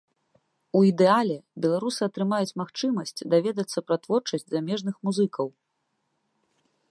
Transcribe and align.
У 0.77 0.79
ідэале 0.91 1.35
беларусы 1.65 2.01
атрымаюць 2.09 2.57
магчымасць 2.63 3.23
даведацца 3.35 3.79
пра 3.91 3.95
творчасць 4.05 4.49
замежных 4.57 4.95
музыкаў. 5.09 5.47